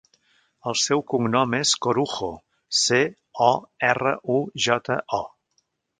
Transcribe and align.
El 0.69 0.77
seu 0.83 1.01
cognom 1.13 1.53
és 1.57 1.73
Corujo: 1.87 2.29
ce, 2.85 2.99
o, 3.49 3.51
erra, 3.93 4.15
u, 4.39 4.43
jota, 4.69 4.97
o. 5.21 5.25